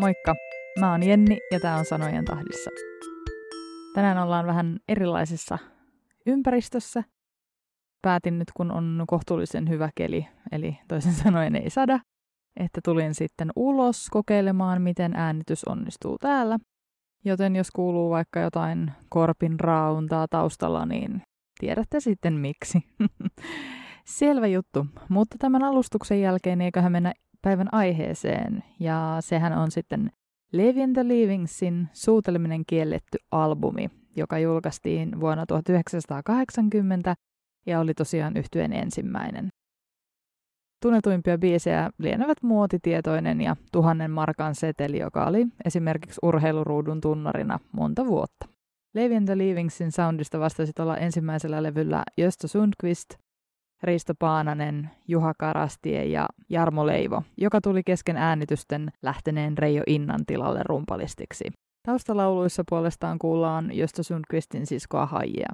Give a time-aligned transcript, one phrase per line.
[0.00, 0.34] Moikka!
[0.78, 2.70] Mä oon Jenni ja tää on Sanojen tahdissa.
[3.94, 5.58] Tänään ollaan vähän erilaisessa
[6.26, 7.04] ympäristössä.
[8.02, 12.00] Päätin nyt, kun on kohtuullisen hyvä keli, eli toisin sanoen ei sada,
[12.56, 16.58] että tulin sitten ulos kokeilemaan, miten äänitys onnistuu täällä.
[17.24, 21.22] Joten jos kuuluu vaikka jotain korpin rauntaa taustalla, niin
[21.60, 22.78] tiedätte sitten miksi.
[24.04, 27.12] Selvä juttu, mutta tämän alustuksen jälkeen eiköhän mennä
[27.42, 30.10] päivän aiheeseen, ja sehän on sitten
[30.52, 37.14] Levi and the Leavingsin Suuteleminen kielletty albumi, joka julkaistiin vuonna 1980
[37.66, 39.48] ja oli tosiaan yhtyeen ensimmäinen.
[40.82, 48.48] Tunnetuimpia biisejä lienevät muotitietoinen ja tuhannen markan seteli, joka oli esimerkiksi urheiluruudun tunnarina monta vuotta.
[48.94, 53.08] Levi and the Leavingsin soundista vastasi tuolla ensimmäisellä levyllä Jöstä Sundqvist,
[53.82, 60.60] Risto Paananen, Juha Karastie ja Jarmo Leivo, joka tuli kesken äänitysten lähteneen Reijo Innan tilalle
[60.64, 61.44] rumpalistiksi.
[61.86, 65.48] Taustalauluissa puolestaan kuullaan Jöstä Sundqvistin siskoa Haijia.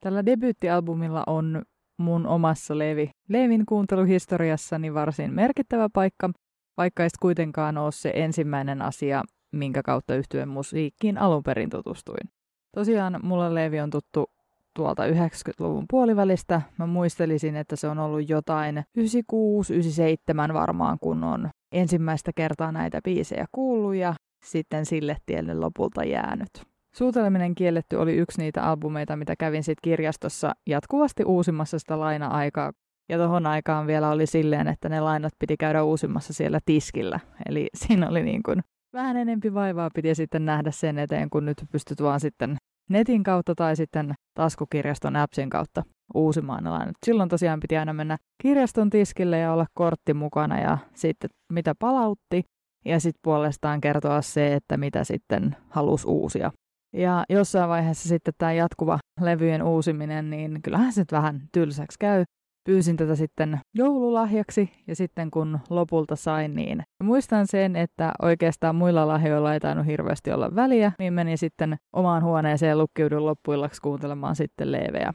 [0.00, 1.62] Tällä debyyttialbumilla on
[1.98, 6.30] mun omassa Levi, Levin kuunteluhistoriassani varsin merkittävä paikka,
[6.76, 12.28] vaikka ei kuitenkaan ole se ensimmäinen asia, minkä kautta yhtyen musiikkiin alun perin tutustuin.
[12.74, 14.30] Tosiaan mulla Levi on tuttu
[14.76, 16.62] tuolta 90-luvun puolivälistä.
[16.78, 23.46] Mä muistelisin, että se on ollut jotain 96-97 varmaan, kun on ensimmäistä kertaa näitä biisejä
[23.52, 26.50] kuullut ja sitten sille tielle lopulta jäänyt.
[26.96, 32.72] Suuteleminen kielletty oli yksi niitä albumeita, mitä kävin sitten kirjastossa jatkuvasti uusimassa sitä laina-aikaa.
[33.08, 37.20] Ja tuohon aikaan vielä oli silleen, että ne lainat piti käydä uusimassa siellä tiskillä.
[37.48, 38.60] Eli siinä oli niin kuin
[38.92, 42.56] vähän enempi vaivaa piti sitten nähdä sen eteen, kun nyt pystyt vaan sitten
[42.90, 45.82] netin kautta tai sitten taskukirjaston appsin kautta
[46.14, 46.64] uusimaan.
[47.06, 52.42] Silloin tosiaan piti aina mennä kirjaston tiskille ja olla kortti mukana ja sitten mitä palautti
[52.84, 56.50] ja sitten puolestaan kertoa se, että mitä sitten halusi uusia.
[56.92, 62.24] Ja jossain vaiheessa sitten tämä jatkuva levyjen uusiminen, niin kyllähän se vähän tylsäksi käy.
[62.70, 69.08] Pyysin tätä sitten joululahjaksi ja sitten kun lopulta sain, niin muistan sen, että oikeastaan muilla
[69.08, 74.72] lahjoilla ei tainnut hirveästi olla väliä, niin menin sitten omaan huoneeseen lukkiudun loppuillaksi kuuntelemaan sitten
[74.72, 75.12] leveä.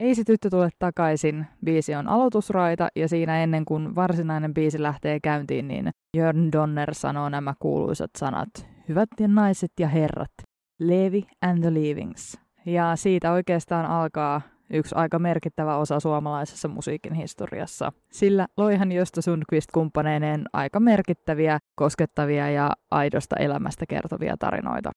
[0.00, 1.46] Ei se tyttö tule takaisin.
[1.64, 7.28] Biisi on aloitusraita ja siinä ennen kuin varsinainen biisi lähtee käyntiin, niin Jörn Donner sanoo
[7.28, 8.48] nämä kuuluisat sanat.
[8.88, 10.32] Hyvät ja naiset ja herrat,
[10.80, 12.38] Levi and the Leavings.
[12.66, 14.40] Ja siitä oikeastaan alkaa
[14.72, 17.92] yksi aika merkittävä osa suomalaisessa musiikin historiassa.
[18.12, 24.90] Sillä loihan Josta Sundqvist kumppaneineen aika merkittäviä, koskettavia ja aidosta elämästä kertovia tarinoita.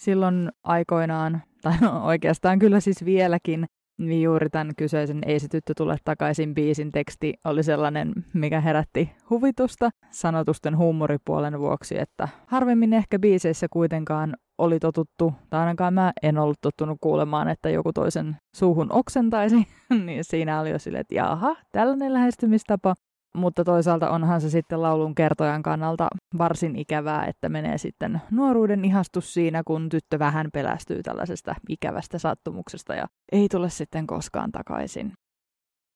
[0.00, 3.66] Silloin aikoinaan, tai no oikeastaan kyllä siis vieläkin,
[3.98, 9.10] niin juuri tämän kyseisen Ei se tyttö tule takaisin biisin teksti oli sellainen, mikä herätti
[9.30, 16.38] huvitusta sanotusten huumoripuolen vuoksi, että harvemmin ehkä biiseissä kuitenkaan oli totuttu, tai ainakaan mä en
[16.38, 19.56] ollut tottunut kuulemaan, että joku toisen suuhun oksentaisi,
[20.06, 22.94] niin siinä oli jo silleen, että jaha, tällainen lähestymistapa.
[23.34, 26.08] Mutta toisaalta onhan se sitten laulun kertojan kannalta
[26.38, 32.94] varsin ikävää, että menee sitten nuoruuden ihastus siinä, kun tyttö vähän pelästyy tällaisesta ikävästä sattumuksesta
[32.94, 35.12] ja ei tule sitten koskaan takaisin.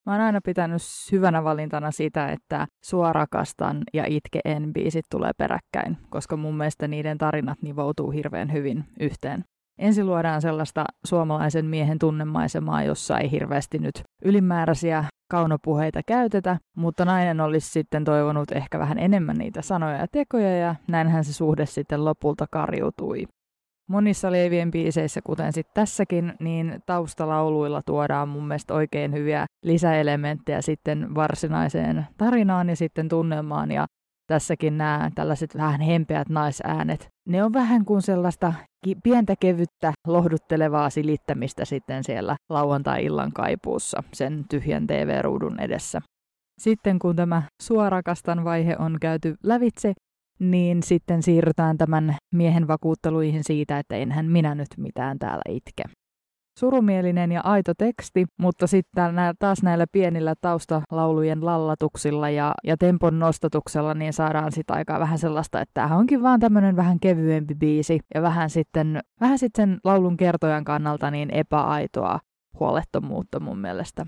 [0.06, 0.82] Mä oon aina pitänyt
[1.12, 6.88] hyvänä valintana sitä, että Sua rakastan ja Itke en biisit tulee peräkkäin, koska mun mielestä
[6.88, 9.44] niiden tarinat nivoutuu hirveän hyvin yhteen.
[9.78, 17.41] Ensin luodaan sellaista suomalaisen miehen tunnemaisemaa, jossa ei hirveästi nyt ylimääräisiä kaunopuheita käytetä, mutta nainen
[17.41, 22.04] olisi sitten toivonut ehkä vähän enemmän niitä sanoja ja tekoja ja näinhän se suhde sitten
[22.04, 23.26] lopulta karjutui.
[23.88, 31.15] Monissa Leevien biiseissä, kuten sitten tässäkin, niin taustalauluilla tuodaan mun mielestä oikein hyviä lisäelementtejä sitten
[31.15, 33.71] varsinaiseen tarinaan ja sitten tunnelmaan.
[33.71, 33.87] Ja
[34.26, 38.53] tässäkin nämä tällaiset vähän hempeät naisäänet, ne on vähän kuin sellaista
[39.03, 46.00] pientä kevyttä lohduttelevaa silittämistä sitten siellä lauantai-illan kaipuussa sen tyhjän TV-ruudun edessä.
[46.60, 49.92] Sitten kun tämä suorakastan vaihe on käyty lävitse,
[50.38, 55.83] niin sitten siirrytään tämän miehen vakuutteluihin siitä, että enhän minä nyt mitään täällä itke.
[56.59, 63.95] Surumielinen ja aito teksti, mutta sitten taas näillä pienillä taustalaulujen lallatuksilla ja, ja tempon nostatuksella
[63.95, 68.22] niin saadaan sitten aikaa vähän sellaista, että tämä onkin vaan tämmöinen vähän kevyempi biisi ja
[68.22, 72.21] vähän sitten, vähän sitten sen laulun kertojan kannalta niin epäaitoa
[72.60, 74.04] huolettomuutta mun mielestä.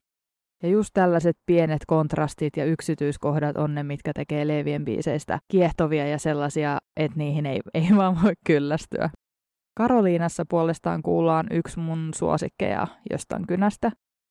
[0.63, 6.19] Ja just tällaiset pienet kontrastit ja yksityiskohdat on ne, mitkä tekee Leevien biiseistä kiehtovia ja
[6.19, 9.11] sellaisia, että niihin ei, ei vaan voi kyllästyä.
[9.77, 13.91] Karoliinassa puolestaan kuullaan yksi mun suosikkeja jostain kynästä.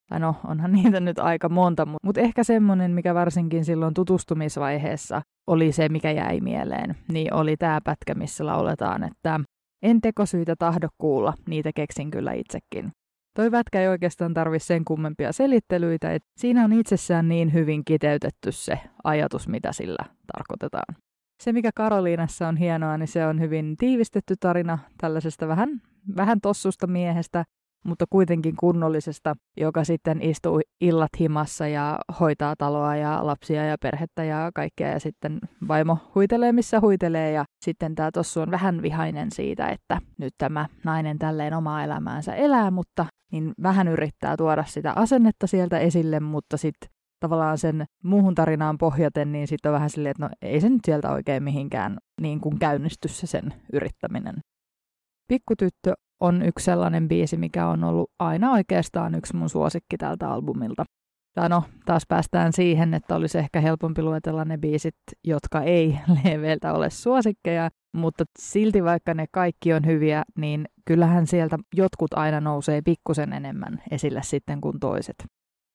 [0.10, 5.22] Tai no, onhan niitä nyt aika monta, mutta mut ehkä semmoinen, mikä varsinkin silloin tutustumisvaiheessa
[5.48, 9.40] oli se, mikä jäi mieleen, niin oli tämä pätkä, missä lauletaan, että
[9.84, 12.92] en tekosyitä tahdo kuulla, niitä keksin kyllä itsekin.
[13.38, 18.52] Toi pätkä ei oikeastaan tarvitse sen kummempia selittelyitä, että siinä on itsessään niin hyvin kiteytetty
[18.52, 20.96] se ajatus, mitä sillä tarkoitetaan.
[21.42, 25.70] Se, mikä Karoliinassa on hienoa, niin se on hyvin tiivistetty tarina tällaisesta vähän,
[26.16, 27.44] vähän tossusta miehestä,
[27.86, 34.24] mutta kuitenkin kunnollisesta, joka sitten istuu illat himassa ja hoitaa taloa ja lapsia ja perhettä
[34.24, 34.90] ja kaikkea.
[34.90, 37.32] Ja sitten vaimo huitelee missä huitelee.
[37.32, 42.36] Ja sitten tämä tossu on vähän vihainen siitä, että nyt tämä nainen tälleen omaa elämäänsä
[42.36, 46.90] elää, mutta niin vähän yrittää tuoda sitä asennetta sieltä esille, mutta sitten
[47.24, 50.82] tavallaan sen muuhun tarinaan pohjaten, niin sitten on vähän silleen, että no ei se nyt
[50.86, 54.36] sieltä oikein mihinkään niin kuin käynnisty se sen yrittäminen.
[55.28, 60.86] Pikkutyttö on yksi sellainen biisi, mikä on ollut aina oikeastaan yksi mun suosikki tältä albumilta.
[61.34, 66.74] Tai no, taas päästään siihen, että olisi ehkä helpompi luetella ne biisit, jotka ei leveiltä
[66.74, 72.82] ole suosikkeja, mutta silti vaikka ne kaikki on hyviä, niin kyllähän sieltä jotkut aina nousee
[72.82, 75.16] pikkusen enemmän esille sitten kuin toiset.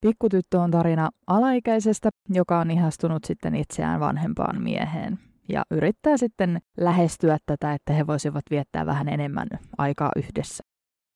[0.00, 5.18] Pikkutyttö on tarina alaikäisestä, joka on ihastunut sitten itseään vanhempaan mieheen
[5.48, 9.48] ja yrittää sitten lähestyä tätä, että he voisivat viettää vähän enemmän
[9.78, 10.64] aikaa yhdessä.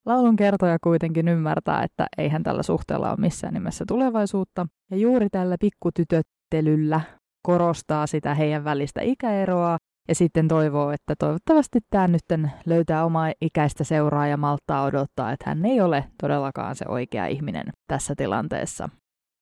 [0.06, 5.56] Laulun kertoja kuitenkin ymmärtää, että eihän tällä suhteella ole missään nimessä tulevaisuutta, ja juuri tällä
[5.60, 7.00] pikkutytöttelyllä
[7.42, 9.78] korostaa sitä heidän välistä ikäeroa,
[10.08, 12.24] ja sitten toivoo, että toivottavasti tämä nyt
[12.66, 17.66] löytää omaa ikäistä seuraa ja malttaa odottaa, että hän ei ole todellakaan se oikea ihminen
[17.86, 18.88] tässä tilanteessa.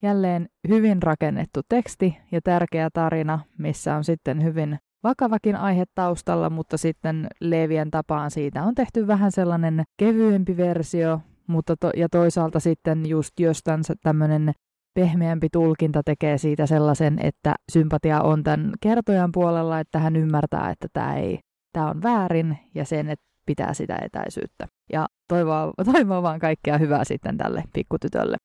[0.02, 6.76] Jälleen hyvin rakennettu teksti ja tärkeä tarina, missä on sitten hyvin vakavakin aihe taustalla, mutta
[6.76, 13.06] sitten Leevien tapaan siitä on tehty vähän sellainen kevyempi versio, mutta to- ja toisaalta sitten
[13.06, 14.52] just jostain tämmöinen
[14.94, 20.88] pehmeämpi tulkinta tekee siitä sellaisen, että sympatia on tämän kertojan puolella, että hän ymmärtää, että
[20.92, 21.38] tämä ei,
[21.72, 24.66] tämä on väärin ja sen, että pitää sitä etäisyyttä.
[24.92, 28.36] Ja toivoo, toivoo vaan kaikkea hyvää sitten tälle pikkutytölle.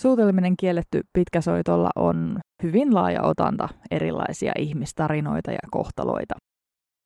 [0.00, 6.34] Suuteleminen kielletty pitkäsoitolla on hyvin laaja otanta erilaisia ihmistarinoita ja kohtaloita.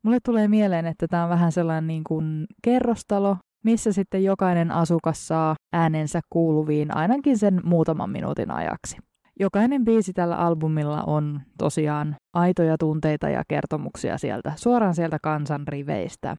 [0.03, 5.27] Mulle tulee mieleen, että tämä on vähän sellainen niin kuin kerrostalo, missä sitten jokainen asukas
[5.27, 8.97] saa äänensä kuuluviin ainakin sen muutaman minuutin ajaksi.
[9.39, 16.35] Jokainen biisi tällä albumilla on tosiaan aitoja tunteita ja kertomuksia sieltä, suoraan sieltä kansan riveistä.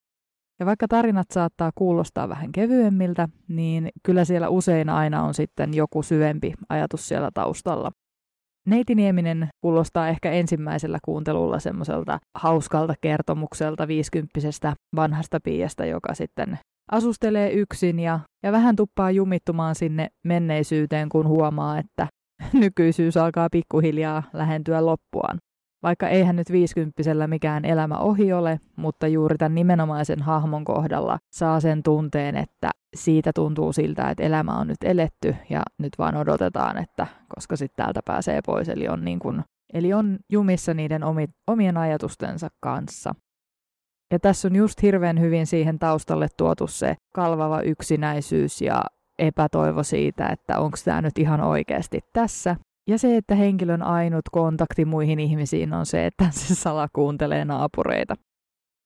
[0.60, 6.02] Ja vaikka tarinat saattaa kuulostaa vähän kevyemmiltä, niin kyllä siellä usein aina on sitten joku
[6.02, 7.90] syvempi ajatus siellä taustalla.
[8.66, 16.58] Neiti Nieminen kuulostaa ehkä ensimmäisellä kuuntelulla semmoiselta hauskalta kertomukselta viisikymppisestä vanhasta piiasta, joka sitten
[16.92, 22.06] asustelee yksin ja, ja vähän tuppaa jumittumaan sinne menneisyyteen, kun huomaa, että
[22.52, 25.38] nykyisyys alkaa pikkuhiljaa lähentyä loppuaan.
[25.82, 31.60] Vaikka eihän nyt viisikymppisellä mikään elämä ohi ole, mutta juuri tämän nimenomaisen hahmon kohdalla saa
[31.60, 36.78] sen tunteen, että siitä tuntuu siltä, että elämä on nyt eletty ja nyt vaan odotetaan,
[36.78, 38.68] että koska sitten täältä pääsee pois.
[38.68, 43.14] Eli on, niin kuin, eli on jumissa niiden omi, omien ajatustensa kanssa.
[44.12, 48.85] Ja tässä on just hirveän hyvin siihen taustalle tuotu se kalvava yksinäisyys ja
[49.19, 52.56] epätoivo siitä, että onko tämä nyt ihan oikeasti tässä.
[52.88, 58.14] Ja se, että henkilön ainut kontakti muihin ihmisiin on se, että se salakuuntelee naapureita.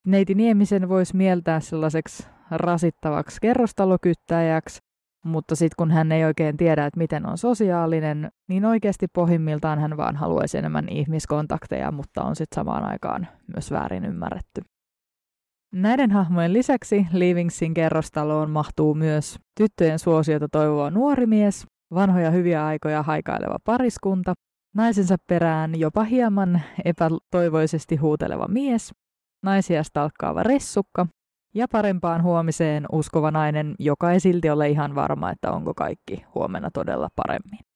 [0.07, 4.79] Neiti Niemisen voisi mieltää sellaiseksi rasittavaksi kerrostalokyttäjäksi,
[5.25, 9.97] mutta sitten kun hän ei oikein tiedä, että miten on sosiaalinen, niin oikeasti pohjimmiltaan hän
[9.97, 14.61] vaan haluaisi enemmän ihmiskontakteja, mutta on sitten samaan aikaan myös väärin ymmärretty.
[15.75, 23.03] Näiden hahmojen lisäksi Livingsin kerrostaloon mahtuu myös tyttöjen suosiota toivova nuori mies, vanhoja hyviä aikoja
[23.03, 24.35] haikaileva pariskunta,
[24.75, 28.95] naisensa perään jopa hieman epätoivoisesti huuteleva mies,
[29.43, 31.07] naisia stalkkaava ressukka
[31.55, 36.71] ja parempaan huomiseen uskova nainen, joka ei silti ole ihan varma, että onko kaikki huomenna
[36.71, 37.70] todella paremmin.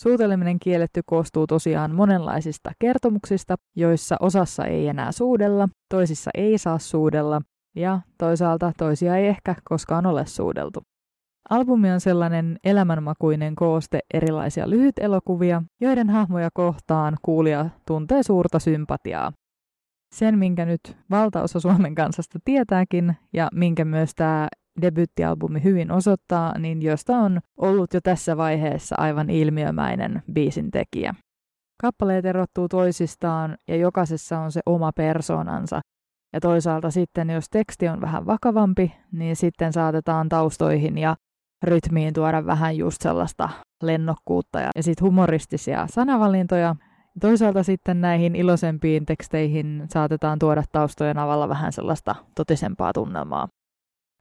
[0.00, 7.42] Suuteleminen kielletty koostuu tosiaan monenlaisista kertomuksista, joissa osassa ei enää suudella, toisissa ei saa suudella
[7.76, 10.80] ja toisaalta toisia ei ehkä koskaan ole suudeltu.
[11.50, 19.32] Albumi on sellainen elämänmakuinen kooste erilaisia lyhytelokuvia, joiden hahmoja kohtaan kuulija tuntee suurta sympatiaa.
[20.14, 24.48] Sen, minkä nyt valtaosa Suomen kansasta tietääkin, ja minkä myös tämä
[24.82, 31.14] debyttialbumi hyvin osoittaa, niin josta on ollut jo tässä vaiheessa aivan ilmiömäinen biisin tekijä.
[31.80, 35.80] Kappaleet erottuu toisistaan ja jokaisessa on se oma persoonansa.
[36.32, 41.16] Ja toisaalta sitten, jos teksti on vähän vakavampi, niin sitten saatetaan taustoihin ja
[41.62, 43.48] rytmiin tuoda vähän just sellaista
[43.82, 46.76] lennokkuutta ja, ja sitten humoristisia sanavalintoja.
[47.20, 53.48] Toisaalta sitten näihin iloisempiin teksteihin saatetaan tuoda taustojen avalla vähän sellaista totisempaa tunnelmaa.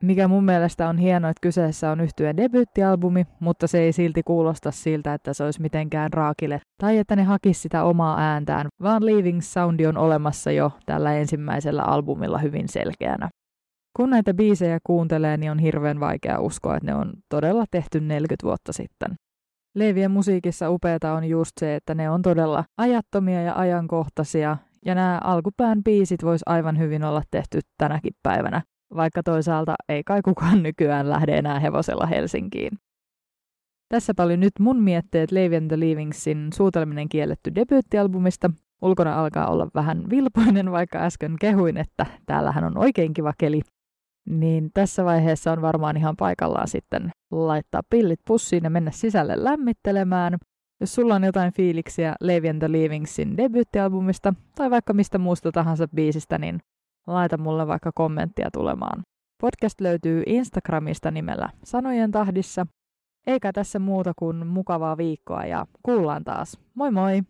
[0.04, 4.72] Mikä mun mielestä on hienoa, että kyseessä on yhtyeen debyyttialbumi, mutta se ei silti kuulosta
[4.72, 9.42] siltä, että se olisi mitenkään raakille tai että ne hakisi sitä omaa ääntään, vaan Leaving
[9.42, 13.30] Soundi on olemassa jo tällä ensimmäisellä albumilla hyvin selkeänä.
[13.98, 18.44] Kun näitä biisejä kuuntelee, niin on hirveän vaikea uskoa, että ne on todella tehty 40
[18.44, 19.16] vuotta sitten.
[19.76, 25.20] Leivien musiikissa upeata on just se, että ne on todella ajattomia ja ajankohtaisia, ja nämä
[25.24, 28.62] alkupään biisit vois aivan hyvin olla tehty tänäkin päivänä,
[28.96, 32.72] vaikka toisaalta ei kai kukaan nykyään lähde enää hevosella Helsinkiin.
[33.90, 38.52] Tässä oli nyt mun mietteet Levi and the Leavingsin suutelminen kielletty debyyttialbumista.
[38.82, 43.62] Ulkona alkaa olla vähän vilpoinen, vaikka äsken kehuin, että täällähän on oikein kiva keli.
[44.30, 50.38] Niin tässä vaiheessa on varmaan ihan paikallaan sitten laittaa pillit pussiin ja mennä sisälle lämmittelemään.
[50.82, 55.88] Jos sulla on jotain fiiliksiä Levi and the Leavingsin debyyttialbumista tai vaikka mistä muusta tahansa
[55.88, 56.60] biisistä, niin
[57.08, 59.04] laita mulle vaikka kommenttia tulemaan.
[59.42, 62.68] Podcast löytyy Instagramista nimellä Sanojen tahdissa.
[63.28, 66.60] Eikä tässä muuta kuin mukavaa viikkoa ja kuullaan taas.
[66.76, 67.22] Moi moi!